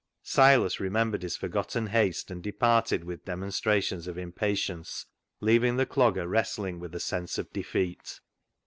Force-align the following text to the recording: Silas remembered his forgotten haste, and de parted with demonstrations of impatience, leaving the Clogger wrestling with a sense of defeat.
Silas 0.23 0.79
remembered 0.79 1.21
his 1.21 1.37
forgotten 1.37 1.85
haste, 1.85 2.31
and 2.31 2.41
de 2.41 2.51
parted 2.51 3.03
with 3.03 3.23
demonstrations 3.23 4.07
of 4.07 4.17
impatience, 4.17 5.05
leaving 5.41 5.77
the 5.77 5.85
Clogger 5.85 6.27
wrestling 6.27 6.79
with 6.79 6.95
a 6.95 6.99
sense 6.99 7.37
of 7.37 7.53
defeat. 7.53 8.19